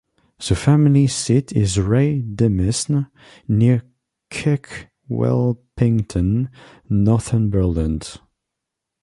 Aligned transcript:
The 0.39 0.55
family 0.55 1.05
seat 1.05 1.51
is 1.53 1.79
Ray 1.79 2.23
Demesne, 2.23 3.11
near 3.47 3.83
Kirkwhelpington, 4.31 6.49
Northumberland. 6.89 8.19